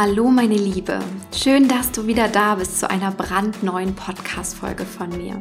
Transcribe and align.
Hallo 0.00 0.28
meine 0.28 0.54
Liebe, 0.54 1.00
schön, 1.34 1.66
dass 1.66 1.90
du 1.90 2.06
wieder 2.06 2.28
da 2.28 2.54
bist 2.54 2.78
zu 2.78 2.88
einer 2.88 3.10
brandneuen 3.10 3.96
Podcast-Folge 3.96 4.84
von 4.84 5.08
mir. 5.08 5.36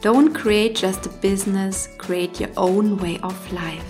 Don't 0.00 0.32
create 0.32 0.80
just 0.80 1.08
a 1.08 1.10
business, 1.20 1.88
create 1.98 2.40
your 2.40 2.50
own 2.54 3.00
way 3.00 3.18
of 3.24 3.34
life. 3.50 3.82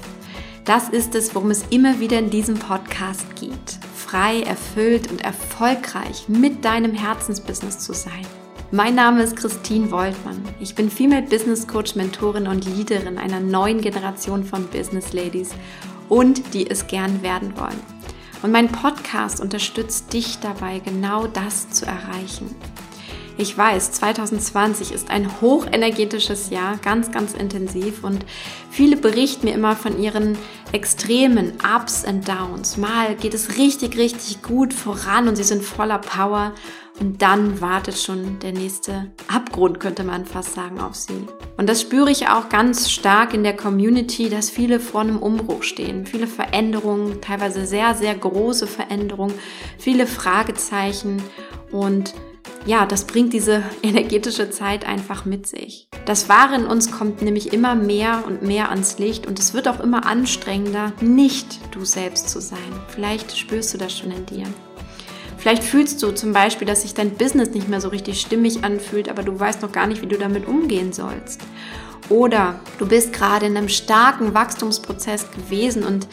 Das 0.65 0.89
ist 0.89 1.15
es, 1.15 1.35
worum 1.35 1.51
es 1.51 1.67
immer 1.69 2.01
wieder 2.01 2.19
in 2.19 2.31
diesem 2.31 2.55
Podcast 2.55 3.27
geht. 3.39 3.79
Frei, 3.95 4.41
erfüllt 4.41 5.11
und 5.11 5.23
erfolgreich 5.23 6.27
mit 6.29 6.65
deinem 6.65 6.95
Herzensbusiness 6.95 7.81
zu 7.81 7.93
sein. 7.93 8.27
Mein 8.71 8.95
Name 8.95 9.23
ist 9.23 9.37
Christine 9.37 9.91
Woltmann. 9.91 10.43
Ich 10.61 10.75
bin 10.75 10.91
Female 10.91 11.27
Business 11.29 11.69
Coach, 11.69 11.95
Mentorin 11.95 12.47
und 12.47 12.65
Leaderin 12.65 13.19
einer 13.19 13.41
neuen 13.41 13.83
Generation 13.83 14.45
von 14.45 14.67
Business 14.69 15.13
Ladies 15.13 15.51
und 16.09 16.55
die 16.55 16.71
es 16.71 16.87
gern 16.87 17.21
werden 17.21 17.53
wollen. 17.59 17.97
Und 18.43 18.53
mein 18.53 18.69
Podcast 18.69 19.41
unterstützt 19.41 20.13
dich 20.13 20.39
dabei, 20.39 20.81
genau 20.81 21.27
das 21.27 21.71
zu 21.71 21.87
erreichen. 21.87 22.55
Ich 23.39 23.57
weiß, 23.57 23.93
2020 23.93 24.93
ist 24.93 25.11
ein 25.11 25.43
hochenergetisches 25.43 26.49
Jahr, 26.49 26.79
ganz, 26.79 27.11
ganz 27.13 27.35
intensiv 27.35 28.03
und 28.03 28.25
viele 28.71 28.97
berichten 28.97 29.47
mir 29.47 29.55
immer 29.55 29.77
von 29.77 30.01
ihren 30.01 30.39
extremen 30.73 31.53
Ups 31.77 32.05
and 32.07 32.27
Downs. 32.27 32.79
Mal 32.79 33.15
geht 33.15 33.35
es 33.35 33.59
richtig, 33.59 33.99
richtig 33.99 34.43
gut 34.43 34.73
voran 34.73 35.29
und 35.29 35.37
sie 35.37 35.45
sind 35.45 35.63
voller 35.63 35.99
Power 35.99 36.53
und 36.99 37.21
dann 37.23 37.61
wartet 37.61 37.99
schon 37.99 38.39
der 38.41 38.53
nächste 38.53 39.11
Abgrund, 39.29 39.81
könnte 39.81 40.05
man 40.05 40.25
fast 40.25 40.55
sagen, 40.55 40.81
auf 40.81 40.95
sie. 40.95 41.27
Und 41.57 41.69
das 41.69 41.83
spüre 41.83 42.11
ich 42.11 42.29
auch 42.29 42.49
ganz 42.49 42.91
stark 42.91 43.35
in 43.35 43.43
der 43.43 43.57
Community, 43.57 44.29
dass 44.29 44.51
viele 44.51 44.81
vor 44.81 45.03
einem 45.03 45.19
Umbruch 45.19 45.63
stehen. 45.63 46.07
Viele 46.07 46.27
Veränderungen, 46.27 47.21
teilweise 47.21 47.67
sehr, 47.67 47.95
sehr 47.95 48.15
große 48.15 48.67
Veränderungen, 48.67 49.35
viele 49.79 50.07
Fragezeichen 50.07 51.23
und 51.71 52.15
ja, 52.65 52.85
das 52.85 53.07
bringt 53.07 53.33
diese 53.33 53.63
energetische 53.83 54.51
Zeit 54.51 54.87
einfach 54.87 55.25
mit 55.25 55.47
sich. 55.47 55.89
Das 56.05 56.29
Wahre 56.29 56.57
in 56.57 56.67
uns 56.67 56.91
kommt 56.91 57.23
nämlich 57.23 57.53
immer 57.53 57.75
mehr 57.75 58.25
und 58.27 58.43
mehr 58.43 58.71
ans 58.71 58.99
Licht 58.99 59.27
und 59.27 59.39
es 59.39 59.55
wird 59.55 59.69
auch 59.69 59.81
immer 59.81 60.07
anstrengender, 60.07 60.93
nicht 61.01 61.61
du 61.73 61.85
selbst 61.85 62.29
zu 62.29 62.41
sein. 62.41 62.59
Vielleicht 62.89 63.37
spürst 63.37 63.73
du 63.75 63.79
das 63.79 63.97
schon 63.97 64.11
in 64.11 64.27
dir. 64.27 64.47
Vielleicht 65.47 65.63
fühlst 65.63 66.03
du 66.03 66.11
zum 66.11 66.33
Beispiel, 66.33 66.67
dass 66.67 66.83
sich 66.83 66.93
dein 66.93 67.13
Business 67.13 67.51
nicht 67.51 67.69
mehr 67.69 67.81
so 67.81 67.87
richtig 67.87 68.21
stimmig 68.21 68.65
anfühlt, 68.65 69.09
aber 69.09 69.23
du 69.23 69.39
weißt 69.39 69.63
noch 69.63 69.71
gar 69.71 69.87
nicht, 69.87 70.03
wie 70.03 70.09
du 70.09 70.19
damit 70.19 70.49
umgehen 70.49 70.93
sollst. 70.93 71.41
Oder 72.09 72.59
du 72.81 72.89
bist 72.89 73.13
gerade 73.13 73.47
in 73.47 73.57
einem 73.57 73.69
starken 73.69 74.35
Wachstumsprozess 74.35 75.31
gewesen 75.31 75.85
und 75.85 76.09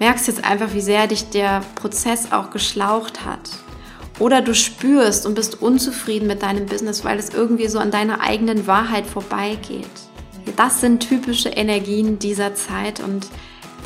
merkst 0.00 0.26
jetzt 0.26 0.42
einfach, 0.42 0.74
wie 0.74 0.80
sehr 0.80 1.06
dich 1.06 1.30
der 1.30 1.62
Prozess 1.76 2.32
auch 2.32 2.50
geschlaucht 2.50 3.24
hat. 3.24 3.48
Oder 4.18 4.40
du 4.40 4.56
spürst 4.56 5.24
und 5.24 5.36
bist 5.36 5.62
unzufrieden 5.62 6.26
mit 6.26 6.42
deinem 6.42 6.66
Business, 6.66 7.04
weil 7.04 7.20
es 7.20 7.28
irgendwie 7.28 7.68
so 7.68 7.78
an 7.78 7.92
deiner 7.92 8.22
eigenen 8.22 8.66
Wahrheit 8.66 9.06
vorbeigeht. 9.06 9.86
Das 10.56 10.80
sind 10.80 11.08
typische 11.08 11.50
Energien 11.50 12.18
dieser 12.18 12.56
Zeit 12.56 12.98
und 12.98 13.28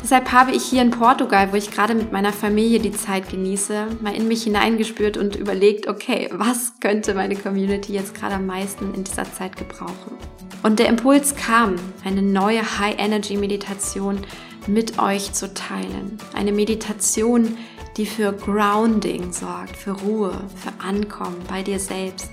deshalb 0.01 0.31
habe 0.31 0.51
ich 0.51 0.63
hier 0.63 0.81
in 0.81 0.91
Portugal, 0.91 1.51
wo 1.51 1.55
ich 1.55 1.71
gerade 1.71 1.95
mit 1.95 2.11
meiner 2.11 2.33
Familie 2.33 2.79
die 2.79 2.91
Zeit 2.91 3.29
genieße, 3.29 3.87
mal 4.01 4.15
in 4.15 4.27
mich 4.27 4.43
hineingespürt 4.43 5.17
und 5.17 5.35
überlegt, 5.35 5.87
okay, 5.87 6.29
was 6.31 6.79
könnte 6.79 7.13
meine 7.13 7.35
Community 7.35 7.93
jetzt 7.93 8.15
gerade 8.15 8.35
am 8.35 8.45
meisten 8.45 8.93
in 8.93 9.03
dieser 9.03 9.31
Zeit 9.31 9.55
gebrauchen? 9.55 10.17
Und 10.63 10.79
der 10.79 10.87
Impuls 10.87 11.35
kam, 11.35 11.75
eine 12.03 12.21
neue 12.21 12.79
High-Energy-Meditation 12.79 14.19
mit 14.67 14.99
euch 14.99 15.31
zu 15.33 15.53
teilen. 15.53 16.17
Eine 16.33 16.51
Meditation, 16.51 17.57
die 17.97 18.05
für 18.05 18.33
Grounding 18.33 19.31
sorgt, 19.31 19.75
für 19.77 19.91
Ruhe, 19.91 20.31
für 20.55 20.85
Ankommen 20.85 21.37
bei 21.47 21.63
dir 21.63 21.79
selbst, 21.79 22.29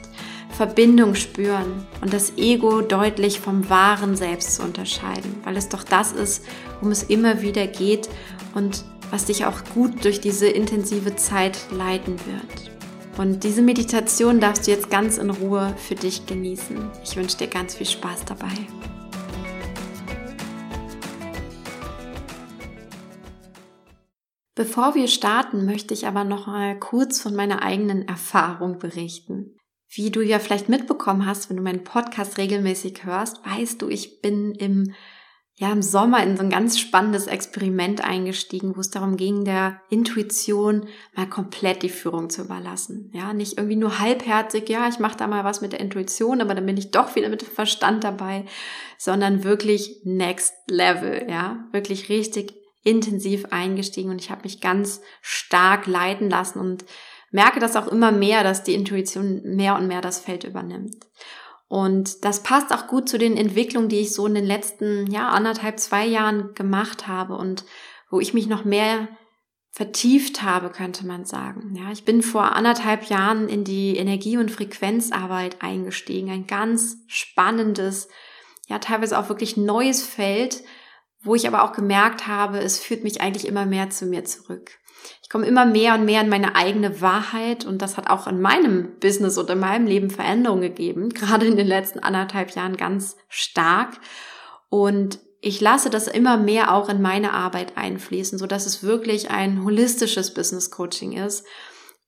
Verbindung 0.50 1.14
spüren 1.14 1.86
und 2.00 2.12
das 2.12 2.38
Ego 2.38 2.80
deutlich 2.80 3.40
vom 3.40 3.68
wahren 3.68 4.16
Selbst 4.16 4.54
zu 4.54 4.62
unterscheiden, 4.62 5.40
weil 5.44 5.56
es 5.56 5.68
doch 5.68 5.84
das 5.84 6.12
ist, 6.12 6.46
worum 6.76 6.92
es 6.92 7.02
immer 7.02 7.42
wieder 7.42 7.66
geht 7.66 8.08
und 8.54 8.84
was 9.10 9.26
dich 9.26 9.44
auch 9.44 9.64
gut 9.74 10.04
durch 10.04 10.20
diese 10.20 10.48
intensive 10.48 11.16
Zeit 11.16 11.58
leiten 11.70 12.16
wird. 12.26 12.70
Und 13.18 13.44
diese 13.44 13.62
Meditation 13.62 14.40
darfst 14.40 14.66
du 14.66 14.70
jetzt 14.70 14.90
ganz 14.90 15.16
in 15.16 15.30
Ruhe 15.30 15.74
für 15.78 15.94
dich 15.94 16.26
genießen. 16.26 16.90
Ich 17.02 17.16
wünsche 17.16 17.38
dir 17.38 17.46
ganz 17.46 17.74
viel 17.74 17.86
Spaß 17.86 18.26
dabei. 18.26 18.52
Bevor 24.54 24.94
wir 24.94 25.06
starten, 25.06 25.66
möchte 25.66 25.94
ich 25.94 26.06
aber 26.06 26.24
noch 26.24 26.46
mal 26.46 26.78
kurz 26.78 27.20
von 27.20 27.34
meiner 27.34 27.62
eigenen 27.62 28.08
Erfahrung 28.08 28.78
berichten. 28.78 29.54
Wie 29.88 30.10
du 30.10 30.22
ja 30.22 30.38
vielleicht 30.38 30.68
mitbekommen 30.68 31.26
hast, 31.26 31.48
wenn 31.48 31.58
du 31.58 31.62
meinen 31.62 31.84
Podcast 31.84 32.38
regelmäßig 32.38 33.04
hörst, 33.04 33.44
weißt 33.46 33.80
du, 33.80 33.88
ich 33.88 34.20
bin 34.20 34.52
im 34.52 34.92
ja, 35.58 35.72
im 35.72 35.80
Sommer 35.80 36.22
in 36.22 36.36
so 36.36 36.42
ein 36.42 36.50
ganz 36.50 36.78
spannendes 36.78 37.26
Experiment 37.26 38.04
eingestiegen, 38.04 38.76
wo 38.76 38.80
es 38.80 38.90
darum 38.90 39.16
ging, 39.16 39.46
der 39.46 39.80
Intuition 39.88 40.86
mal 41.14 41.26
komplett 41.26 41.82
die 41.82 41.88
Führung 41.88 42.28
zu 42.28 42.42
überlassen. 42.42 43.10
Ja, 43.14 43.32
nicht 43.32 43.56
irgendwie 43.56 43.76
nur 43.76 43.98
halbherzig, 43.98 44.68
ja, 44.68 44.86
ich 44.86 44.98
mache 44.98 45.16
da 45.16 45.26
mal 45.26 45.44
was 45.44 45.62
mit 45.62 45.72
der 45.72 45.80
Intuition, 45.80 46.42
aber 46.42 46.54
dann 46.54 46.66
bin 46.66 46.76
ich 46.76 46.90
doch 46.90 47.16
wieder 47.16 47.30
mit 47.30 47.40
dem 47.40 47.48
Verstand 47.48 48.04
dabei, 48.04 48.44
sondern 48.98 49.44
wirklich 49.44 50.02
next 50.04 50.52
level, 50.68 51.26
ja, 51.26 51.64
wirklich 51.72 52.10
richtig 52.10 52.54
intensiv 52.82 53.46
eingestiegen 53.46 54.10
und 54.10 54.20
ich 54.20 54.30
habe 54.30 54.42
mich 54.42 54.60
ganz 54.60 55.00
stark 55.22 55.86
leiten 55.86 56.28
lassen 56.28 56.60
und 56.60 56.84
merke 57.30 57.60
das 57.60 57.76
auch 57.76 57.88
immer 57.88 58.12
mehr, 58.12 58.44
dass 58.44 58.62
die 58.62 58.74
Intuition 58.74 59.40
mehr 59.42 59.74
und 59.76 59.88
mehr 59.88 60.02
das 60.02 60.20
Feld 60.20 60.44
übernimmt. 60.44 60.96
Und 61.68 62.24
das 62.24 62.42
passt 62.42 62.72
auch 62.72 62.86
gut 62.86 63.08
zu 63.08 63.18
den 63.18 63.36
Entwicklungen, 63.36 63.88
die 63.88 64.00
ich 64.00 64.12
so 64.12 64.26
in 64.26 64.34
den 64.34 64.46
letzten, 64.46 65.10
ja, 65.10 65.28
anderthalb, 65.28 65.80
zwei 65.80 66.06
Jahren 66.06 66.54
gemacht 66.54 67.08
habe 67.08 67.36
und 67.36 67.64
wo 68.10 68.20
ich 68.20 68.34
mich 68.34 68.46
noch 68.46 68.64
mehr 68.64 69.08
vertieft 69.72 70.42
habe, 70.42 70.70
könnte 70.70 71.06
man 71.06 71.26
sagen. 71.26 71.74
Ja, 71.76 71.90
ich 71.92 72.04
bin 72.04 72.22
vor 72.22 72.52
anderthalb 72.52 73.10
Jahren 73.10 73.48
in 73.48 73.62
die 73.62 73.96
Energie- 73.96 74.38
und 74.38 74.50
Frequenzarbeit 74.50 75.60
eingestiegen. 75.60 76.30
Ein 76.30 76.46
ganz 76.46 76.96
spannendes, 77.08 78.08
ja, 78.68 78.78
teilweise 78.78 79.18
auch 79.18 79.28
wirklich 79.28 79.58
neues 79.58 80.02
Feld, 80.02 80.62
wo 81.20 81.34
ich 81.34 81.46
aber 81.46 81.62
auch 81.62 81.72
gemerkt 81.72 82.26
habe, 82.26 82.58
es 82.58 82.78
führt 82.78 83.04
mich 83.04 83.20
eigentlich 83.20 83.46
immer 83.46 83.66
mehr 83.66 83.90
zu 83.90 84.06
mir 84.06 84.24
zurück. 84.24 84.78
Ich 85.22 85.28
komme 85.28 85.46
immer 85.46 85.66
mehr 85.66 85.94
und 85.94 86.04
mehr 86.04 86.20
in 86.20 86.28
meine 86.28 86.54
eigene 86.54 87.00
Wahrheit 87.00 87.64
und 87.64 87.82
das 87.82 87.96
hat 87.96 88.08
auch 88.08 88.26
in 88.26 88.40
meinem 88.40 88.98
Business 89.00 89.38
und 89.38 89.50
in 89.50 89.58
meinem 89.58 89.86
Leben 89.86 90.10
Veränderungen 90.10 90.62
gegeben, 90.62 91.08
gerade 91.14 91.46
in 91.46 91.56
den 91.56 91.66
letzten 91.66 91.98
anderthalb 91.98 92.54
Jahren 92.54 92.76
ganz 92.76 93.16
stark. 93.28 93.98
Und 94.68 95.18
ich 95.40 95.60
lasse 95.60 95.90
das 95.90 96.08
immer 96.08 96.36
mehr 96.36 96.74
auch 96.74 96.88
in 96.88 97.02
meine 97.02 97.32
Arbeit 97.32 97.76
einfließen, 97.76 98.38
so 98.38 98.46
dass 98.46 98.66
es 98.66 98.82
wirklich 98.82 99.30
ein 99.30 99.64
holistisches 99.64 100.34
Business 100.34 100.70
Coaching 100.70 101.12
ist, 101.12 101.44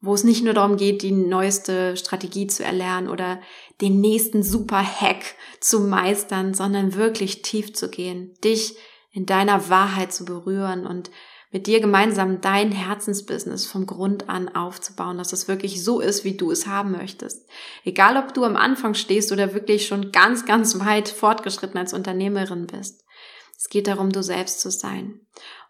wo 0.00 0.14
es 0.14 0.24
nicht 0.24 0.44
nur 0.44 0.54
darum 0.54 0.76
geht, 0.76 1.02
die 1.02 1.12
neueste 1.12 1.96
Strategie 1.96 2.46
zu 2.46 2.64
erlernen 2.64 3.08
oder 3.08 3.40
den 3.80 4.00
nächsten 4.00 4.42
super 4.42 4.82
Hack 4.82 5.34
zu 5.60 5.80
meistern, 5.80 6.54
sondern 6.54 6.94
wirklich 6.94 7.42
tief 7.42 7.74
zu 7.74 7.90
gehen, 7.90 8.34
dich 8.44 8.76
in 9.10 9.26
deiner 9.26 9.68
Wahrheit 9.68 10.12
zu 10.12 10.24
berühren 10.24 10.86
und 10.86 11.10
mit 11.50 11.66
dir 11.66 11.80
gemeinsam 11.80 12.40
dein 12.40 12.72
Herzensbusiness 12.72 13.66
vom 13.66 13.86
Grund 13.86 14.28
an 14.28 14.48
aufzubauen, 14.48 15.16
dass 15.16 15.32
es 15.32 15.48
wirklich 15.48 15.82
so 15.82 16.00
ist, 16.00 16.24
wie 16.24 16.36
du 16.36 16.50
es 16.50 16.66
haben 16.66 16.92
möchtest. 16.92 17.48
Egal, 17.84 18.16
ob 18.16 18.34
du 18.34 18.44
am 18.44 18.56
Anfang 18.56 18.94
stehst 18.94 19.32
oder 19.32 19.54
wirklich 19.54 19.86
schon 19.86 20.12
ganz, 20.12 20.44
ganz 20.44 20.78
weit 20.78 21.08
fortgeschritten 21.08 21.78
als 21.78 21.94
Unternehmerin 21.94 22.66
bist. 22.66 23.04
Es 23.56 23.68
geht 23.68 23.88
darum, 23.88 24.12
du 24.12 24.22
selbst 24.22 24.60
zu 24.60 24.70
sein. 24.70 25.20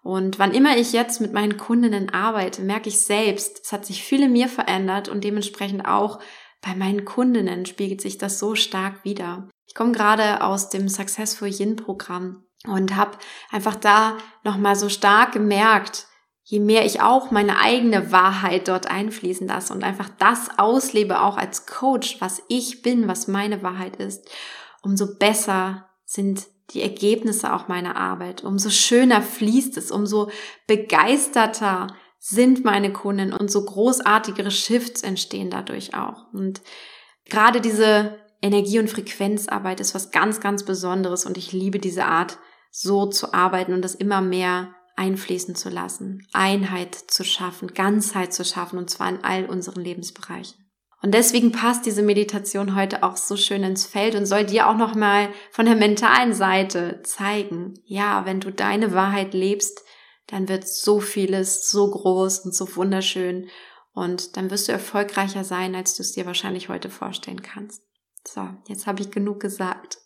Und 0.03 0.39
wann 0.39 0.53
immer 0.53 0.77
ich 0.77 0.92
jetzt 0.92 1.21
mit 1.21 1.33
meinen 1.33 1.57
Kundinnen 1.57 2.10
arbeite, 2.10 2.63
merke 2.63 2.89
ich 2.89 3.01
selbst, 3.01 3.60
es 3.65 3.72
hat 3.72 3.86
sich 3.86 4.03
viel 4.03 4.24
in 4.24 4.33
mir 4.33 4.48
verändert 4.48 5.09
und 5.09 5.24
dementsprechend 5.24 5.86
auch 5.86 6.19
bei 6.60 6.74
meinen 6.74 7.04
Kundinnen 7.04 7.66
spiegelt 7.66 8.01
sich 8.01 8.19
das 8.19 8.39
so 8.39 8.54
stark 8.54 9.04
wieder. 9.04 9.48
Ich 9.66 9.74
komme 9.74 9.92
gerade 9.92 10.42
aus 10.42 10.71
dem 10.71 10.89
Successful 10.89 11.48
Yin 11.48 11.77
Programm 11.77 12.45
und 12.66 12.97
habe 12.97 13.19
einfach 13.51 13.77
da 13.77 14.16
nochmal 14.45 14.77
so 14.77 14.89
stark 14.89 15.33
gemerkt, 15.33 16.07
je 16.43 16.60
mehr 16.60 16.87
ich 16.87 17.03
auch 17.03 17.31
meine 17.31 17.60
eigene 17.60 18.10
Wahrheit 18.10 18.69
dort 18.69 18.91
einfließen 18.91 19.47
lasse 19.47 19.72
und 19.72 19.84
einfach 19.84 20.09
das 20.19 20.59
auslebe, 20.59 21.21
auch 21.21 21.37
als 21.37 21.66
Coach, 21.66 22.21
was 22.21 22.43
ich 22.49 22.83
bin, 22.83 23.07
was 23.07 23.28
meine 23.28 23.63
Wahrheit 23.63 23.97
ist, 23.97 24.28
umso 24.83 25.19
besser 25.19 25.89
sind 26.05 26.47
die 26.71 26.83
Ergebnisse 26.83 27.53
auch 27.53 27.69
meiner 27.69 27.97
Arbeit, 27.97 28.45
umso 28.45 28.71
schöner 28.71 29.22
fließt 29.22 29.77
es, 29.77 29.91
umso 29.91 30.31
begeisterter 30.66 31.89
sind 32.19 32.65
meine 32.65 32.93
Kunden 32.93 33.33
und 33.33 33.51
so 33.51 33.65
großartigere 33.65 34.51
Shifts 34.51 35.03
entstehen 35.03 35.51
dadurch 35.51 35.95
auch. 35.95 36.33
Und 36.33 36.60
gerade 37.27 37.60
diese 37.60 38.19
Energie- 38.43 38.78
und 38.78 38.91
Frequenzarbeit 38.91 39.81
ist 39.81 39.95
was 39.95 40.10
ganz, 40.10 40.41
ganz 40.41 40.65
Besonderes 40.65 41.27
und 41.27 41.37
ich 41.37 41.53
liebe 41.53 41.78
diese 41.78 42.05
Art 42.05 42.39
so 42.70 43.06
zu 43.06 43.32
arbeiten 43.32 43.72
und 43.72 43.82
das 43.82 43.94
immer 43.94 44.20
mehr 44.20 44.74
einfließen 44.97 45.54
zu 45.54 45.68
lassen, 45.68 46.26
Einheit 46.32 46.94
zu 46.94 47.24
schaffen, 47.24 47.68
Ganzheit 47.68 48.32
zu 48.32 48.44
schaffen 48.44 48.78
und 48.78 48.91
zwar 48.91 49.09
in 49.09 49.24
all 49.24 49.47
unseren 49.47 49.82
Lebensbereichen. 49.82 50.68
Und 51.00 51.15
deswegen 51.15 51.53
passt 51.53 51.86
diese 51.86 52.03
Meditation 52.03 52.74
heute 52.74 53.04
auch 53.04 53.16
so 53.16 53.36
schön 53.36 53.62
ins 53.62 53.86
Feld 53.86 54.16
und 54.16 54.26
soll 54.26 54.44
dir 54.44 54.68
auch 54.68 54.76
nochmal 54.76 55.28
von 55.53 55.66
der 55.66 55.76
mentalen 55.76 56.34
Seite 56.34 57.00
zeigen, 57.04 57.74
ja, 57.84 58.26
wenn 58.26 58.41
du 58.41 58.50
deine 58.50 58.92
Wahrheit 58.92 59.32
lebst, 59.32 59.84
dann 60.26 60.48
wird 60.48 60.68
so 60.68 60.98
vieles 60.98 61.71
so 61.71 61.88
groß 61.88 62.41
und 62.41 62.54
so 62.54 62.74
wunderschön 62.74 63.48
und 63.92 64.36
dann 64.36 64.50
wirst 64.50 64.68
du 64.68 64.72
erfolgreicher 64.72 65.44
sein, 65.44 65.76
als 65.76 65.94
du 65.94 66.03
es 66.03 66.12
dir 66.12 66.26
wahrscheinlich 66.26 66.68
heute 66.68 66.91
vorstellen 66.91 67.42
kannst. 67.42 67.87
So, 68.26 68.48
jetzt 68.66 68.86
habe 68.86 69.00
ich 69.00 69.10
genug 69.10 69.41
gesagt. 69.41 69.98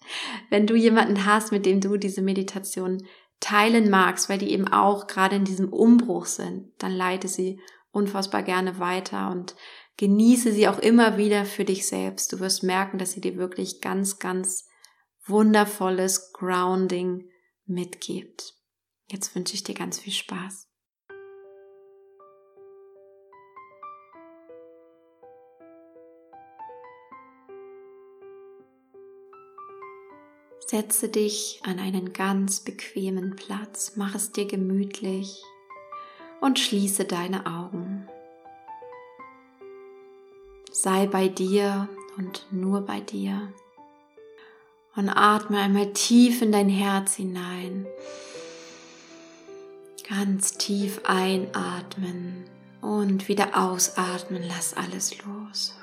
Wenn 0.50 0.67
du 0.67 0.75
jemanden 0.75 1.26
hast, 1.26 1.53
mit 1.53 1.67
dem 1.67 1.81
du 1.81 1.97
diese 1.97 2.23
Meditation 2.23 3.06
teilen 3.41 3.91
magst, 3.91 4.29
weil 4.29 4.38
die 4.38 4.53
eben 4.53 4.69
auch 4.69 5.06
gerade 5.06 5.37
in 5.37 5.44
diesem 5.44 5.73
Umbruch 5.73 6.26
sind, 6.26 6.70
dann 6.79 6.93
leite 6.93 7.29
sie 7.29 7.61
unfassbar 7.91 8.43
gerne 8.43 8.79
weiter 8.79 9.31
und 9.31 9.56
genieße 9.97 10.53
sie 10.53 10.69
auch 10.69 10.79
immer 10.79 11.19
wieder 11.19 11.44
für 11.44 11.64
dich 11.64 11.87
selbst. 11.87 12.32
Du 12.32 12.41
wirst 12.41 12.62
merken, 12.62 12.99
dass 12.99 13.12
sie 13.12 13.20
dir 13.20 13.37
wirklich 13.37 13.81
ganz, 13.81 14.19
ganz 14.19 14.69
wundervolles 15.26 16.32
Grounding 16.32 17.29
mitgibt. 17.67 18.55
Jetzt 19.11 19.35
wünsche 19.35 19.55
ich 19.55 19.62
dir 19.62 19.75
ganz 19.75 19.99
viel 19.99 20.12
Spaß. 20.12 20.72
Setze 30.73 31.11
dich 31.11 31.61
an 31.65 31.79
einen 31.79 32.15
ganz 32.15 32.61
bequemen 32.61 33.37
Platz, 33.37 33.93
mach 33.97 34.15
es 34.15 34.33
dir 34.33 34.47
gemütlich 34.47 35.43
und 36.41 36.59
schließe 36.59 37.05
deine 37.05 37.45
Augen. 37.45 38.09
Sei 40.71 41.07
bei 41.09 41.29
dir 41.29 41.91
und 42.17 42.47
nur 42.51 42.87
bei 42.87 43.01
dir. 43.01 43.53
Und 44.97 45.11
atme 45.11 45.59
einmal 45.59 45.93
tief 45.93 46.41
in 46.41 46.53
dein 46.53 46.71
Herz 46.71 47.17
hinein. 47.17 47.87
Ganz 50.09 50.53
tief 50.57 51.03
einatmen 51.05 52.47
und 52.81 53.29
wieder 53.29 53.63
ausatmen. 53.63 54.43
Lass 54.49 54.73
alles 54.73 55.19
los. 55.23 55.75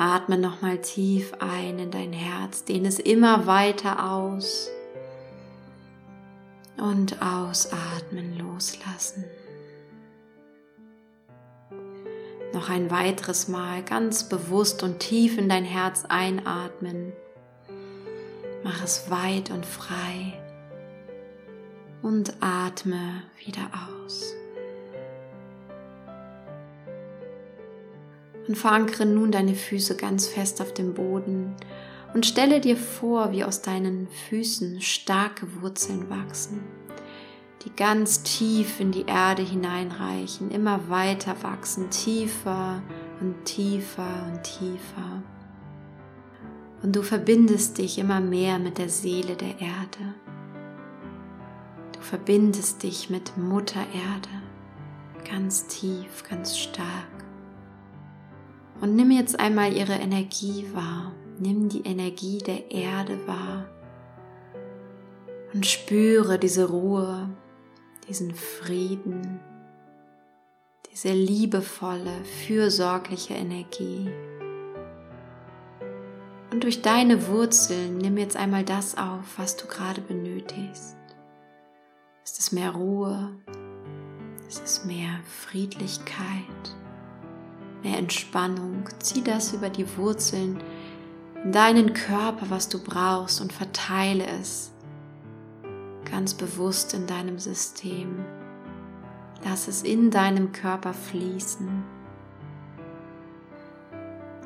Atme 0.00 0.38
nochmal 0.38 0.78
tief 0.78 1.34
ein 1.40 1.78
in 1.78 1.90
dein 1.90 2.14
Herz, 2.14 2.64
dehne 2.64 2.88
es 2.88 2.98
immer 2.98 3.46
weiter 3.46 4.10
aus 4.10 4.70
und 6.78 7.20
ausatmen, 7.20 8.38
loslassen. 8.38 9.26
Noch 12.54 12.70
ein 12.70 12.90
weiteres 12.90 13.48
Mal 13.48 13.82
ganz 13.82 14.26
bewusst 14.26 14.82
und 14.82 15.00
tief 15.00 15.36
in 15.36 15.50
dein 15.50 15.66
Herz 15.66 16.06
einatmen. 16.08 17.12
Mach 18.64 18.82
es 18.82 19.10
weit 19.10 19.50
und 19.50 19.66
frei 19.66 20.32
und 22.00 22.32
atme 22.40 23.22
wieder 23.44 23.68
aus. 24.06 24.34
Und 28.50 28.56
verankere 28.56 29.06
nun 29.06 29.30
deine 29.30 29.54
Füße 29.54 29.94
ganz 29.94 30.26
fest 30.26 30.60
auf 30.60 30.74
dem 30.74 30.92
Boden 30.92 31.54
und 32.14 32.26
stelle 32.26 32.60
dir 32.60 32.76
vor, 32.76 33.30
wie 33.30 33.44
aus 33.44 33.62
deinen 33.62 34.08
Füßen 34.28 34.80
starke 34.80 35.62
Wurzeln 35.62 36.10
wachsen, 36.10 36.60
die 37.64 37.70
ganz 37.70 38.24
tief 38.24 38.80
in 38.80 38.90
die 38.90 39.06
Erde 39.06 39.42
hineinreichen, 39.42 40.50
immer 40.50 40.88
weiter 40.88 41.36
wachsen, 41.42 41.90
tiefer 41.90 42.82
und 43.20 43.44
tiefer 43.44 44.26
und 44.32 44.42
tiefer. 44.42 45.22
Und 46.82 46.96
du 46.96 47.02
verbindest 47.02 47.78
dich 47.78 48.00
immer 48.00 48.20
mehr 48.20 48.58
mit 48.58 48.78
der 48.78 48.88
Seele 48.88 49.36
der 49.36 49.60
Erde. 49.60 50.14
Du 51.92 52.00
verbindest 52.00 52.82
dich 52.82 53.10
mit 53.10 53.36
Mutter 53.36 53.86
Erde 53.94 55.30
ganz 55.30 55.68
tief, 55.68 56.24
ganz 56.28 56.58
stark. 56.58 57.19
Und 58.80 58.96
nimm 58.96 59.10
jetzt 59.10 59.38
einmal 59.38 59.72
ihre 59.72 59.94
Energie 59.94 60.66
wahr. 60.72 61.12
Nimm 61.38 61.68
die 61.68 61.82
Energie 61.82 62.38
der 62.38 62.70
Erde 62.70 63.26
wahr. 63.26 63.66
Und 65.52 65.66
spüre 65.66 66.38
diese 66.38 66.68
Ruhe, 66.68 67.28
diesen 68.08 68.34
Frieden, 68.34 69.40
diese 70.92 71.12
liebevolle, 71.12 72.24
fürsorgliche 72.46 73.34
Energie. 73.34 74.10
Und 76.50 76.64
durch 76.64 76.82
deine 76.82 77.28
Wurzeln 77.28 77.98
nimm 77.98 78.16
jetzt 78.16 78.36
einmal 78.36 78.64
das 78.64 78.96
auf, 78.96 79.38
was 79.38 79.56
du 79.56 79.66
gerade 79.66 80.00
benötigst. 80.00 80.96
Es 82.24 82.38
ist 82.38 82.52
mehr 82.52 82.70
Ruhe, 82.70 83.30
es 84.48 84.58
ist 84.58 84.84
mehr 84.84 85.20
Friedlichkeit, 85.24 86.76
mehr 87.82 87.98
Entspannung. 87.98 88.84
Zieh 88.98 89.22
das 89.22 89.52
über 89.52 89.70
die 89.70 89.96
Wurzeln 89.96 90.62
in 91.44 91.52
deinen 91.52 91.94
Körper, 91.94 92.50
was 92.50 92.68
du 92.68 92.78
brauchst 92.82 93.40
und 93.40 93.52
verteile 93.52 94.26
es 94.26 94.70
ganz 96.04 96.34
bewusst 96.34 96.94
in 96.94 97.06
deinem 97.06 97.38
System. 97.38 98.24
Lass 99.44 99.68
es 99.68 99.82
in 99.82 100.10
deinem 100.10 100.52
Körper 100.52 100.92
fließen. 100.92 101.82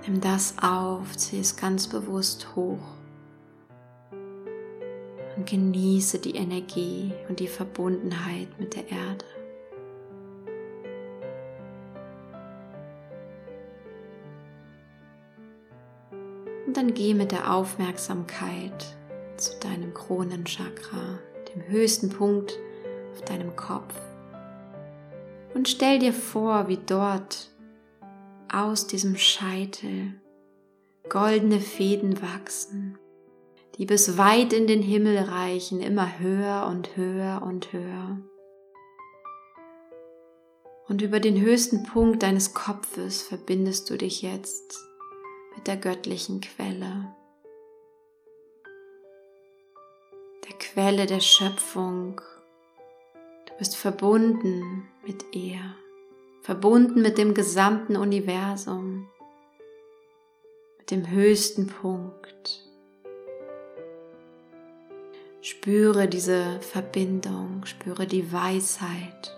Nimm 0.06 0.20
das 0.20 0.54
auf, 0.60 1.16
zieh 1.16 1.40
es 1.40 1.56
ganz 1.56 1.88
bewusst 1.88 2.54
hoch 2.54 2.94
und 5.36 5.46
genieße 5.46 6.18
die 6.18 6.36
Energie 6.36 7.12
und 7.28 7.40
die 7.40 7.48
Verbundenheit 7.48 8.48
mit 8.58 8.76
der 8.76 8.90
Erde. 8.90 9.24
Und 16.74 16.88
dann 16.88 16.94
geh 16.94 17.14
mit 17.14 17.30
der 17.30 17.54
Aufmerksamkeit 17.54 18.96
zu 19.36 19.52
deinem 19.60 19.94
Kronenchakra, 19.94 21.20
dem 21.54 21.68
höchsten 21.68 22.08
Punkt 22.08 22.58
auf 23.12 23.22
deinem 23.22 23.54
Kopf. 23.54 23.94
Und 25.54 25.68
stell 25.68 26.00
dir 26.00 26.12
vor, 26.12 26.66
wie 26.66 26.80
dort 26.84 27.52
aus 28.52 28.88
diesem 28.88 29.16
Scheitel 29.16 30.20
goldene 31.08 31.60
Fäden 31.60 32.20
wachsen, 32.20 32.98
die 33.78 33.86
bis 33.86 34.18
weit 34.18 34.52
in 34.52 34.66
den 34.66 34.82
Himmel 34.82 35.18
reichen, 35.18 35.80
immer 35.80 36.18
höher 36.18 36.66
und 36.68 36.96
höher 36.96 37.42
und 37.46 37.72
höher. 37.72 38.18
Und 40.88 41.02
über 41.02 41.20
den 41.20 41.40
höchsten 41.40 41.84
Punkt 41.84 42.24
deines 42.24 42.52
Kopfes 42.52 43.22
verbindest 43.22 43.90
du 43.90 43.96
dich 43.96 44.22
jetzt 44.22 44.76
der 45.66 45.76
göttlichen 45.78 46.40
Quelle, 46.42 47.14
der 50.46 50.58
Quelle 50.58 51.06
der 51.06 51.20
Schöpfung. 51.20 52.20
Du 53.46 53.54
bist 53.58 53.76
verbunden 53.76 54.86
mit 55.06 55.24
ihr, 55.34 55.74
verbunden 56.42 57.00
mit 57.00 57.16
dem 57.16 57.32
gesamten 57.32 57.96
Universum, 57.96 59.08
mit 60.78 60.90
dem 60.90 61.10
höchsten 61.10 61.66
Punkt. 61.66 62.60
Spüre 65.40 66.08
diese 66.08 66.60
Verbindung, 66.60 67.64
spüre 67.64 68.06
die 68.06 68.32
Weisheit, 68.32 69.34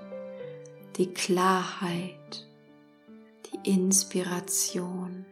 die 0.97 1.13
Klarheit, 1.13 2.47
die 3.47 3.71
Inspiration. 3.71 5.27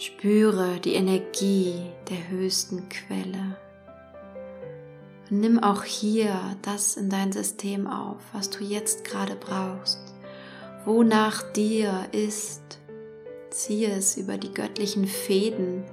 Spüre 0.00 0.80
die 0.82 0.94
Energie 0.94 1.74
der 2.08 2.30
höchsten 2.30 2.88
Quelle. 2.88 3.58
Und 5.28 5.40
nimm 5.40 5.62
auch 5.62 5.84
hier 5.84 6.56
das 6.62 6.96
in 6.96 7.10
dein 7.10 7.32
System 7.32 7.86
auf, 7.86 8.16
was 8.32 8.48
du 8.48 8.64
jetzt 8.64 9.04
gerade 9.04 9.36
brauchst. 9.36 10.00
Wonach 10.86 11.42
dir 11.52 12.06
ist, 12.12 12.62
ziehe 13.50 13.90
es 13.90 14.16
über 14.16 14.38
die 14.38 14.54
göttlichen 14.54 15.04
Fäden 15.04 15.84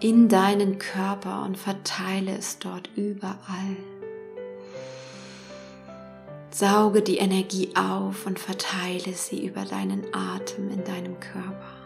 in 0.00 0.28
deinen 0.28 0.78
Körper 0.78 1.42
und 1.42 1.58
verteile 1.58 2.38
es 2.38 2.60
dort 2.60 2.90
überall. 2.94 3.76
Sauge 6.52 7.02
die 7.02 7.18
Energie 7.18 7.70
auf 7.74 8.24
und 8.24 8.38
verteile 8.38 9.14
sie 9.14 9.44
über 9.44 9.64
deinen 9.64 10.04
Atem 10.14 10.70
in 10.70 10.84
deinem 10.84 11.18
Körper. 11.18 11.79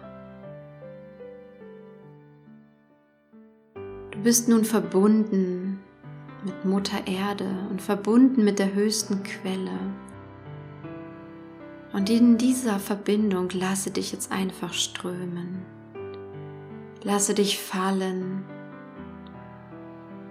Bist 4.25 4.49
nun 4.49 4.65
verbunden 4.65 5.79
mit 6.47 6.65
Mutter 6.65 7.07
Erde 7.07 7.47
und 7.71 7.83
verbunden 7.83 8.43
mit 8.43 8.59
der 8.59 8.73
höchsten 8.73 9.23
Quelle. 9.23 9.79
Und 11.93 12.09
in 12.09 12.39
dieser 12.39 12.79
Verbindung 12.79 13.51
lasse 13.51 13.91
dich 13.91 14.13
jetzt 14.13 14.33
einfach 14.33 14.73
strömen. 14.73 15.63
Lasse 17.03 17.35
dich 17.35 17.59
fallen 17.59 18.43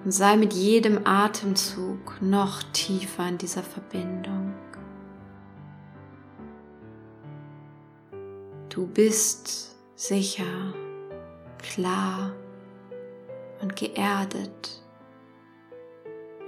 und 0.04 0.12
sei 0.12 0.38
mit 0.38 0.54
jedem 0.54 1.06
Atemzug 1.06 2.20
noch 2.20 2.64
tiefer 2.74 3.30
in 3.30 3.38
dieser 3.38 3.62
Verbindung. 3.62 4.54
Du 8.70 8.88
bist 8.88 9.76
sicher, 9.96 10.74
klar 11.60 12.32
und 13.64 13.76
geerdet 13.78 14.82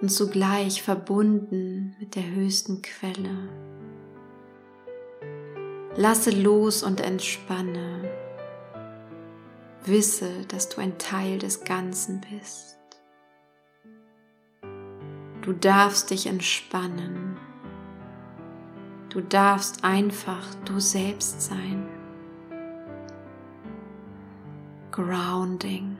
und 0.01 0.09
zugleich 0.09 0.83
verbunden 0.83 1.95
mit 1.99 2.15
der 2.15 2.27
höchsten 2.27 2.81
Quelle. 2.81 3.49
Lasse 5.95 6.31
los 6.31 6.83
und 6.83 6.99
entspanne. 6.99 8.03
Wisse, 9.85 10.29
dass 10.49 10.67
du 10.67 10.81
ein 10.81 10.97
Teil 10.97 11.39
des 11.39 11.63
Ganzen 11.63 12.21
bist. 12.31 12.77
Du 15.41 15.53
darfst 15.53 16.09
dich 16.09 16.27
entspannen. 16.27 17.37
Du 19.09 19.21
darfst 19.21 19.85
einfach 19.85 20.43
du 20.65 20.81
selbst 20.81 21.41
sein. 21.41 21.87
Grounding. 24.91 25.94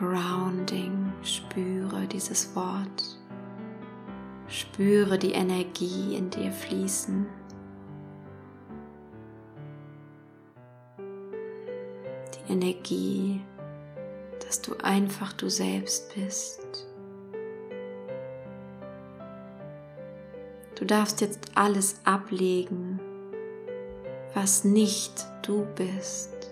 Grounding, 0.00 1.12
spüre 1.22 2.06
dieses 2.06 2.56
Wort. 2.56 3.18
Spüre 4.48 5.18
die 5.18 5.32
Energie 5.32 6.16
in 6.16 6.30
dir 6.30 6.50
fließen. 6.52 7.26
Die 12.34 12.50
Energie, 12.50 13.42
dass 14.42 14.62
du 14.62 14.74
einfach 14.82 15.34
du 15.34 15.50
selbst 15.50 16.14
bist. 16.14 16.86
Du 20.76 20.86
darfst 20.86 21.20
jetzt 21.20 21.50
alles 21.56 21.96
ablegen, 22.04 22.98
was 24.32 24.64
nicht 24.64 25.26
du 25.42 25.66
bist 25.74 26.50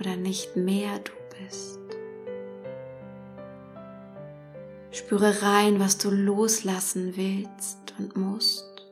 oder 0.00 0.16
nicht 0.16 0.56
mehr 0.56 0.98
du 1.00 1.12
bist. 1.38 1.85
Spüre 4.96 5.42
rein, 5.42 5.78
was 5.78 5.98
du 5.98 6.08
loslassen 6.08 7.18
willst 7.18 7.92
und 7.98 8.16
musst, 8.16 8.88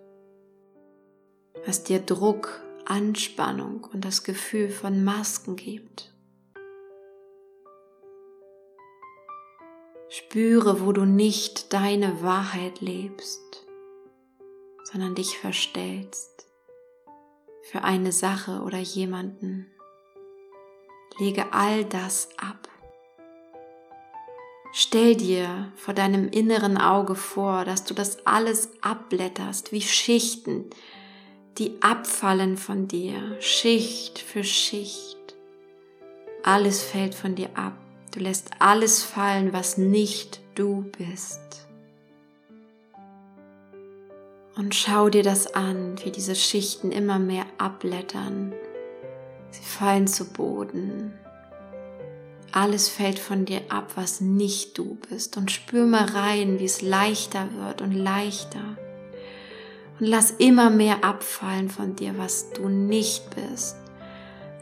was 1.64 1.82
dir 1.82 1.98
Druck, 1.98 2.62
Anspannung 2.84 3.84
und 3.90 4.04
das 4.04 4.22
Gefühl 4.22 4.68
von 4.68 5.02
Masken 5.02 5.56
gibt. 5.56 6.12
Spüre, 10.10 10.84
wo 10.84 10.92
du 10.92 11.06
nicht 11.06 11.72
deine 11.72 12.22
Wahrheit 12.22 12.82
lebst, 12.82 13.64
sondern 14.82 15.14
dich 15.14 15.38
verstellst 15.38 16.46
für 17.62 17.82
eine 17.82 18.12
Sache 18.12 18.60
oder 18.60 18.78
jemanden. 18.78 19.72
Lege 21.18 21.54
all 21.54 21.86
das 21.86 22.28
ab. 22.36 22.68
Stell 24.76 25.14
dir 25.14 25.70
vor 25.76 25.94
deinem 25.94 26.28
inneren 26.28 26.76
Auge 26.78 27.14
vor, 27.14 27.64
dass 27.64 27.84
du 27.84 27.94
das 27.94 28.26
alles 28.26 28.70
abblätterst 28.80 29.70
wie 29.70 29.80
Schichten, 29.80 30.64
die 31.58 31.80
abfallen 31.80 32.56
von 32.56 32.88
dir, 32.88 33.36
Schicht 33.38 34.18
für 34.18 34.42
Schicht. 34.42 35.36
Alles 36.42 36.82
fällt 36.82 37.14
von 37.14 37.36
dir 37.36 37.50
ab. 37.54 37.74
Du 38.12 38.18
lässt 38.18 38.50
alles 38.58 39.04
fallen, 39.04 39.52
was 39.52 39.78
nicht 39.78 40.40
du 40.56 40.90
bist. 40.98 41.68
Und 44.56 44.74
schau 44.74 45.08
dir 45.08 45.22
das 45.22 45.54
an, 45.54 45.94
wie 46.02 46.10
diese 46.10 46.34
Schichten 46.34 46.90
immer 46.90 47.20
mehr 47.20 47.46
abblättern. 47.58 48.52
Sie 49.52 49.62
fallen 49.62 50.08
zu 50.08 50.32
Boden, 50.32 51.12
alles 52.54 52.88
fällt 52.88 53.18
von 53.18 53.44
dir 53.44 53.62
ab, 53.68 53.92
was 53.96 54.20
nicht 54.20 54.78
du 54.78 54.96
bist. 55.10 55.36
Und 55.36 55.50
spür 55.50 55.86
mal 55.86 56.04
rein, 56.04 56.58
wie 56.60 56.64
es 56.64 56.82
leichter 56.82 57.48
wird 57.58 57.82
und 57.82 57.92
leichter. 57.92 58.76
Und 59.98 60.06
lass 60.06 60.30
immer 60.30 60.70
mehr 60.70 61.04
abfallen 61.04 61.68
von 61.68 61.96
dir, 61.96 62.16
was 62.16 62.50
du 62.50 62.68
nicht 62.68 63.24
bist. 63.34 63.76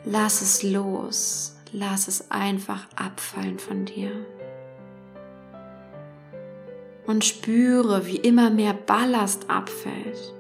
Lass 0.04 0.40
es 0.40 0.62
los. 0.62 1.56
Lass 1.72 2.08
es 2.08 2.30
einfach 2.30 2.86
abfallen 2.96 3.58
von 3.58 3.84
dir. 3.84 4.10
Und 7.06 7.24
spüre, 7.24 8.06
wie 8.06 8.16
immer 8.16 8.50
mehr 8.50 8.74
Ballast 8.74 9.50
abfällt 9.50 10.34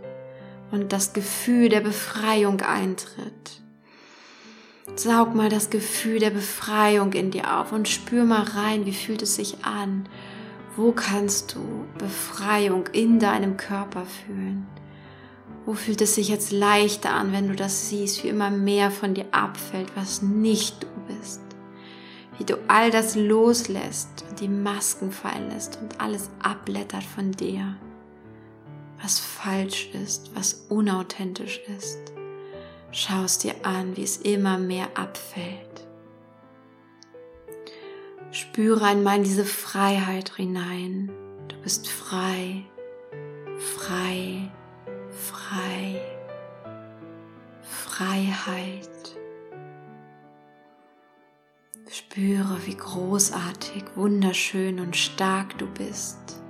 und 0.70 0.92
das 0.92 1.12
Gefühl 1.12 1.68
der 1.68 1.80
Befreiung 1.80 2.60
eintritt. 2.60 3.61
Saug 4.96 5.34
mal 5.34 5.48
das 5.48 5.70
Gefühl 5.70 6.18
der 6.18 6.30
Befreiung 6.30 7.12
in 7.12 7.30
dir 7.30 7.58
auf 7.58 7.72
und 7.72 7.88
spür 7.88 8.24
mal 8.24 8.42
rein, 8.42 8.84
wie 8.84 8.92
fühlt 8.92 9.22
es 9.22 9.36
sich 9.36 9.64
an. 9.64 10.08
Wo 10.76 10.90
kannst 10.90 11.54
du 11.54 11.60
Befreiung 11.98 12.88
in 12.92 13.20
deinem 13.20 13.56
Körper 13.56 14.04
fühlen? 14.04 14.66
Wo 15.64 15.74
fühlt 15.74 16.00
es 16.00 16.16
sich 16.16 16.28
jetzt 16.28 16.50
leichter 16.50 17.10
an, 17.10 17.32
wenn 17.32 17.48
du 17.48 17.54
das 17.54 17.88
siehst, 17.88 18.24
wie 18.24 18.28
immer 18.28 18.50
mehr 18.50 18.90
von 18.90 19.14
dir 19.14 19.26
abfällt, 19.30 19.92
was 19.94 20.20
nicht 20.20 20.82
du 20.82 20.88
bist? 21.06 21.42
Wie 22.38 22.44
du 22.44 22.58
all 22.66 22.90
das 22.90 23.14
loslässt 23.14 24.24
und 24.28 24.40
die 24.40 24.48
Masken 24.48 25.12
fallen 25.12 25.50
lässt 25.50 25.78
und 25.80 26.00
alles 26.00 26.30
abblättert 26.42 27.04
von 27.04 27.30
dir, 27.30 27.76
was 29.00 29.20
falsch 29.20 29.90
ist, 29.92 30.34
was 30.34 30.66
unauthentisch 30.68 31.60
ist 31.78 32.11
schaust 32.92 33.42
dir 33.42 33.54
an, 33.64 33.96
wie 33.96 34.04
es 34.04 34.18
immer 34.18 34.58
mehr 34.58 34.88
abfällt. 34.94 35.86
Spüre 38.30 38.84
einmal 38.84 39.18
in 39.18 39.24
diese 39.24 39.44
Freiheit 39.44 40.36
hinein. 40.36 41.10
Du 41.48 41.56
bist 41.62 41.88
frei, 41.88 42.64
frei, 43.58 44.50
frei, 45.10 46.00
Freiheit. 47.62 48.88
Spüre, 51.90 52.58
wie 52.64 52.76
großartig, 52.76 53.84
wunderschön 53.96 54.80
und 54.80 54.96
stark 54.96 55.58
du 55.58 55.66
bist. 55.66 56.42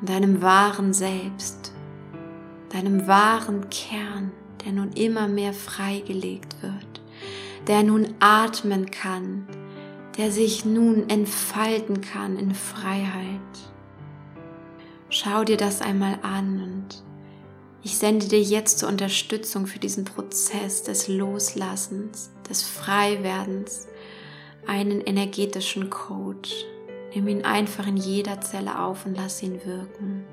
In 0.00 0.06
deinem 0.06 0.42
wahren 0.42 0.92
Selbst, 0.92 1.72
deinem 2.70 3.06
wahren 3.06 3.70
Kern 3.70 4.32
der 4.64 4.72
nun 4.72 4.92
immer 4.92 5.28
mehr 5.28 5.52
freigelegt 5.52 6.62
wird, 6.62 7.02
der 7.66 7.82
nun 7.82 8.14
atmen 8.20 8.90
kann, 8.90 9.46
der 10.16 10.30
sich 10.30 10.64
nun 10.64 11.08
entfalten 11.08 12.00
kann 12.00 12.38
in 12.38 12.54
Freiheit. 12.54 13.40
Schau 15.10 15.44
dir 15.44 15.56
das 15.56 15.80
einmal 15.80 16.18
an 16.22 16.62
und 16.62 17.02
ich 17.82 17.98
sende 17.98 18.26
dir 18.26 18.40
jetzt 18.40 18.78
zur 18.78 18.88
Unterstützung 18.88 19.66
für 19.66 19.78
diesen 19.78 20.04
Prozess 20.04 20.82
des 20.82 21.06
Loslassens, 21.06 22.30
des 22.48 22.62
Freiwerdens 22.62 23.88
einen 24.66 25.02
energetischen 25.02 25.90
Coach. 25.90 26.64
Nimm 27.14 27.28
ihn 27.28 27.44
einfach 27.44 27.86
in 27.86 27.96
jeder 27.96 28.40
Zelle 28.40 28.80
auf 28.80 29.04
und 29.04 29.16
lass 29.16 29.42
ihn 29.42 29.64
wirken. 29.64 30.24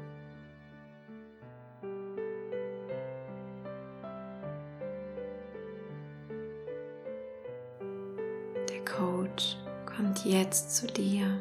Jetzt 10.41 10.75
zu 10.75 10.87
dir. 10.87 11.39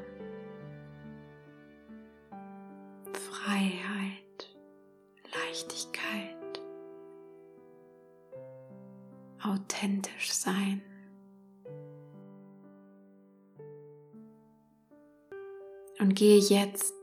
Freiheit, 3.14 4.54
Leichtigkeit, 5.34 6.60
authentisch 9.42 10.30
sein. 10.32 10.82
Und 15.98 16.14
gehe 16.14 16.38
jetzt 16.38 16.94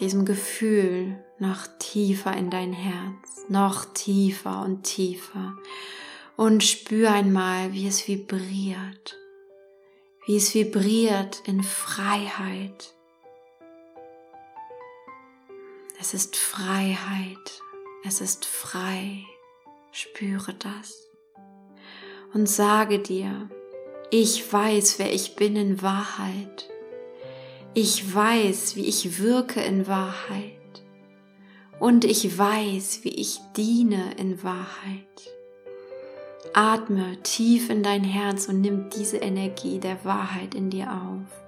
diesem 0.00 0.24
Gefühl 0.24 1.22
noch 1.38 1.66
tiefer 1.78 2.34
in 2.34 2.48
dein 2.48 2.72
Herz, 2.72 3.46
noch 3.48 3.92
tiefer 3.92 4.62
und 4.62 4.84
tiefer 4.84 5.54
und 6.36 6.62
spür 6.62 7.10
einmal, 7.10 7.72
wie 7.74 7.86
es 7.86 8.08
vibriert 8.08 9.21
wie 10.26 10.36
es 10.36 10.54
vibriert 10.54 11.42
in 11.46 11.62
Freiheit. 11.62 12.94
Es 16.00 16.14
ist 16.14 16.36
Freiheit, 16.36 17.60
es 18.04 18.20
ist 18.20 18.44
frei, 18.44 19.24
spüre 19.92 20.54
das 20.54 21.08
und 22.34 22.48
sage 22.48 22.98
dir, 22.98 23.48
ich 24.10 24.52
weiß, 24.52 24.98
wer 24.98 25.12
ich 25.12 25.36
bin 25.36 25.56
in 25.56 25.82
Wahrheit. 25.82 26.68
Ich 27.74 28.14
weiß, 28.14 28.76
wie 28.76 28.84
ich 28.84 29.18
wirke 29.18 29.60
in 29.60 29.86
Wahrheit. 29.86 30.52
Und 31.80 32.04
ich 32.04 32.36
weiß, 32.36 33.00
wie 33.04 33.14
ich 33.14 33.38
diene 33.56 34.14
in 34.18 34.42
Wahrheit. 34.42 35.32
Atme 36.54 37.16
tief 37.22 37.70
in 37.70 37.82
dein 37.82 38.04
Herz 38.04 38.48
und 38.48 38.60
nimm 38.60 38.90
diese 38.90 39.16
Energie 39.16 39.78
der 39.78 40.04
Wahrheit 40.04 40.54
in 40.54 40.68
dir 40.68 40.92
auf. 40.92 41.42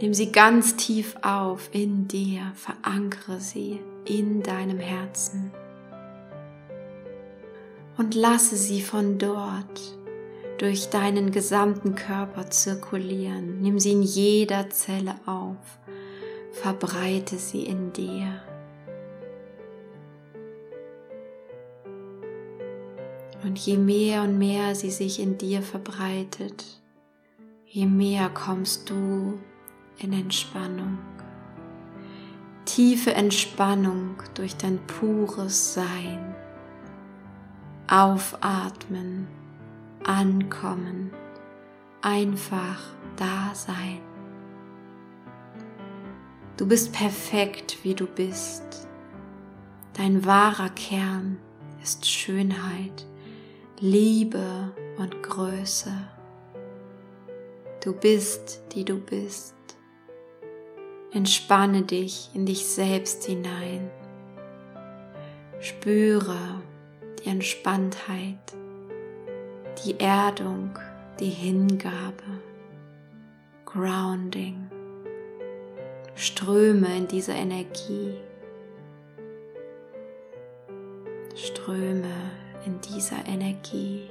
Nimm 0.00 0.12
sie 0.12 0.32
ganz 0.32 0.74
tief 0.74 1.14
auf 1.22 1.70
in 1.72 2.08
dir, 2.08 2.52
verankere 2.54 3.38
sie 3.38 3.78
in 4.04 4.42
deinem 4.42 4.80
Herzen 4.80 5.52
und 7.96 8.16
lasse 8.16 8.56
sie 8.56 8.82
von 8.82 9.18
dort 9.18 9.96
durch 10.58 10.90
deinen 10.90 11.30
gesamten 11.30 11.94
Körper 11.94 12.50
zirkulieren. 12.50 13.60
Nimm 13.60 13.78
sie 13.78 13.92
in 13.92 14.02
jeder 14.02 14.70
Zelle 14.70 15.14
auf, 15.26 15.56
verbreite 16.52 17.36
sie 17.36 17.64
in 17.64 17.92
dir. 17.92 18.42
Und 23.44 23.58
je 23.58 23.76
mehr 23.76 24.22
und 24.22 24.38
mehr 24.38 24.74
sie 24.74 24.90
sich 24.90 25.18
in 25.18 25.36
dir 25.36 25.62
verbreitet, 25.62 26.64
je 27.66 27.86
mehr 27.86 28.28
kommst 28.28 28.88
du 28.88 29.40
in 29.98 30.12
Entspannung. 30.12 30.98
Tiefe 32.64 33.14
Entspannung 33.14 34.14
durch 34.34 34.56
dein 34.56 34.78
pures 34.86 35.74
Sein. 35.74 36.34
Aufatmen, 37.88 39.26
ankommen, 40.04 41.10
einfach 42.00 42.80
da 43.16 43.50
sein. 43.54 44.00
Du 46.56 46.66
bist 46.66 46.92
perfekt, 46.92 47.78
wie 47.82 47.94
du 47.94 48.06
bist. 48.06 48.88
Dein 49.94 50.24
wahrer 50.24 50.70
Kern 50.70 51.38
ist 51.82 52.08
Schönheit, 52.08 53.04
Liebe 53.84 54.72
und 54.96 55.24
Größe. 55.24 55.90
Du 57.82 57.92
bist, 57.92 58.62
die 58.72 58.84
du 58.84 58.96
bist. 58.96 59.56
Entspanne 61.12 61.82
dich 61.82 62.30
in 62.32 62.46
dich 62.46 62.64
selbst 62.64 63.24
hinein. 63.24 63.90
Spüre 65.58 66.62
die 67.18 67.28
Entspanntheit, 67.28 68.38
die 69.84 69.98
Erdung, 69.98 70.78
die 71.18 71.30
Hingabe, 71.30 72.22
Grounding. 73.64 74.70
Ströme 76.14 76.98
in 76.98 77.08
diese 77.08 77.32
Energie. 77.32 78.14
Ströme 81.34 82.14
in 82.64 82.80
dieser 82.80 83.26
Energie. 83.26 84.08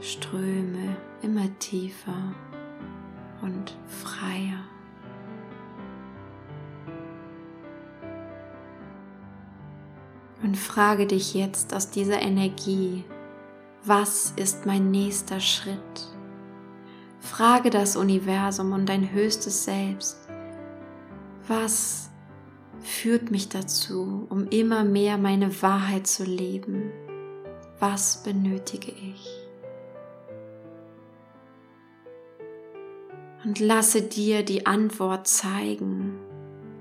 Ströme 0.00 0.96
immer 1.22 1.46
tiefer 1.58 2.34
und 3.42 3.76
freier. 3.86 4.64
Und 10.42 10.56
frage 10.56 11.06
dich 11.06 11.34
jetzt 11.34 11.74
aus 11.74 11.90
dieser 11.90 12.20
Energie, 12.20 13.04
was 13.84 14.32
ist 14.36 14.66
mein 14.66 14.90
nächster 14.90 15.40
Schritt? 15.40 15.76
Frage 17.20 17.70
das 17.70 17.96
Universum 17.96 18.72
und 18.72 18.86
dein 18.86 19.10
höchstes 19.12 19.64
Selbst, 19.64 20.28
was 21.48 22.05
führt 22.86 23.30
mich 23.30 23.48
dazu, 23.48 24.26
um 24.30 24.48
immer 24.48 24.84
mehr 24.84 25.18
meine 25.18 25.62
Wahrheit 25.62 26.06
zu 26.06 26.24
leben? 26.24 26.90
Was 27.78 28.22
benötige 28.22 28.90
ich? 28.90 29.46
und 33.46 33.60
lasse 33.60 34.02
dir 34.02 34.42
die 34.42 34.66
Antwort 34.66 35.28
zeigen. 35.28 36.18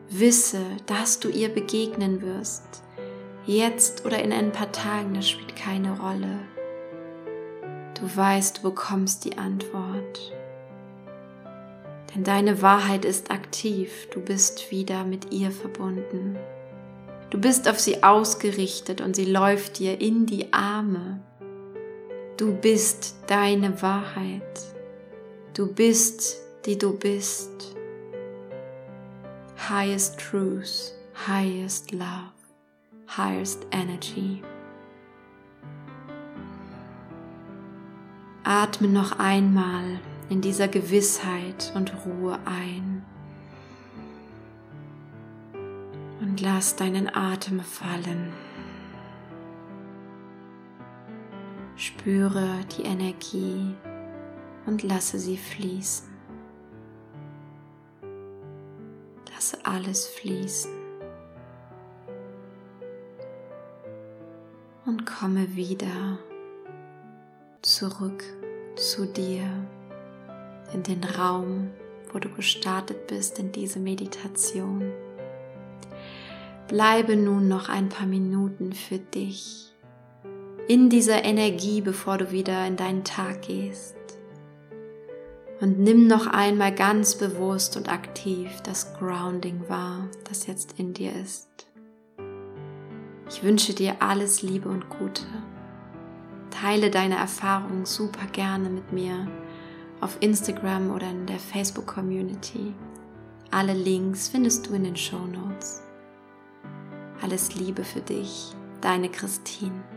Wisse, 0.10 0.64
dass 0.88 1.20
du 1.20 1.30
ihr 1.30 1.50
begegnen 1.50 2.22
wirst. 2.22 2.84
Jetzt 3.46 4.04
oder 4.04 4.22
in 4.24 4.34
ein 4.34 4.52
paar 4.52 4.72
Tagen, 4.72 5.14
das 5.14 5.30
spielt 5.30 5.56
keine 5.56 6.00
Rolle. 6.00 6.40
Du 8.00 8.18
weißt, 8.18 8.58
du 8.58 8.62
bekommst 8.64 9.26
die 9.26 9.38
Antwort. 9.38 10.35
Denn 12.16 12.24
deine 12.24 12.62
Wahrheit 12.62 13.04
ist 13.04 13.30
aktiv, 13.30 14.08
du 14.12 14.22
bist 14.22 14.72
wieder 14.72 15.04
mit 15.04 15.34
ihr 15.34 15.52
verbunden. 15.52 16.38
Du 17.30 17.40
bist 17.40 17.68
auf 17.68 17.80
sie 17.80 18.04
ausgerichtet 18.04 19.02
und 19.02 19.16
sie 19.16 19.26
läuft 19.26 19.80
dir 19.80 20.00
in 20.00 20.26
die 20.26 20.54
Arme. 20.54 21.20
Du 22.38 22.56
bist 22.56 23.16
deine 23.28 23.82
Wahrheit. 23.82 24.42
Du 25.54 25.68
bist 25.68 26.38
die 26.66 26.78
du 26.78 26.98
bist. 26.98 27.76
Highest 29.70 30.20
Truth, 30.20 30.94
highest 31.28 31.92
Love, 31.92 32.34
highest 33.08 33.66
Energy. 33.72 34.42
Atme 38.44 38.88
noch 38.88 39.20
einmal 39.20 40.00
in 40.30 40.42
dieser 40.42 40.68
Gewissheit 40.68 41.72
und 41.76 41.94
Ruhe 42.06 42.40
ein. 42.46 43.06
Und 46.22 46.42
lass 46.42 46.76
deinen 46.76 47.14
Atem 47.14 47.60
fallen. 47.60 48.34
Spüre 51.76 52.62
die 52.78 52.84
Energie 52.84 53.76
und 54.66 54.82
lasse 54.82 55.20
sie 55.20 55.38
fließen. 55.38 56.08
Lasse 59.34 59.58
alles 59.64 60.08
fließen. 60.08 60.72
Und 64.86 65.06
komme 65.06 65.56
wieder 65.56 66.20
zurück 67.62 68.24
zu 68.76 69.06
dir 69.06 69.50
in 70.74 70.84
den 70.84 71.04
Raum, 71.04 71.70
wo 72.12 72.20
du 72.20 72.30
gestartet 72.30 73.08
bist 73.08 73.40
in 73.40 73.52
diese 73.52 73.80
Meditation. 73.80 74.92
Bleibe 76.68 77.16
nun 77.16 77.48
noch 77.48 77.70
ein 77.70 77.90
paar 77.90 78.08
Minuten 78.08 78.74
für 78.74 78.98
dich 78.98 79.74
in 80.68 80.90
dieser 80.90 81.24
Energie, 81.24 81.82
bevor 81.82 82.18
du 82.18 82.32
wieder 82.32 82.66
in 82.66 82.76
deinen 82.76 83.04
Tag 83.04 83.44
gehst. 83.44 83.96
Und 85.62 85.80
nimm 85.80 86.08
noch 86.08 86.28
einmal 86.28 86.74
ganz 86.74 87.16
bewusst 87.16 87.78
und 87.78 87.90
aktiv 87.90 88.50
das 88.64 88.94
Grounding 88.96 89.62
wahr, 89.70 90.10
das 90.28 90.48
jetzt 90.48 90.80
in 90.80 90.94
dir 90.94 91.12
ist. 91.14 91.68
Ich 93.30 93.44
wünsche 93.44 93.74
dir 93.74 93.96
alles 94.00 94.42
Liebe 94.42 94.70
und 94.70 94.90
Gute. 94.90 95.24
Teile 96.50 96.90
deine 96.90 97.18
Erfahrungen 97.18 97.86
super 97.86 98.26
gerne 98.32 98.70
mit 98.70 98.92
mir 98.92 99.28
auf 100.06 100.18
Instagram 100.20 100.92
oder 100.92 101.10
in 101.10 101.26
der 101.26 101.40
Facebook 101.40 101.88
Community. 101.88 102.76
Alle 103.50 103.74
Links 103.74 104.28
findest 104.28 104.68
du 104.68 104.76
in 104.76 104.84
den 104.84 104.96
Show 104.96 105.26
Notes. 105.26 105.82
Alles 107.24 107.56
Liebe 107.56 107.84
für 107.84 108.02
dich, 108.02 108.54
deine 108.82 109.10
Christine. 109.10 109.95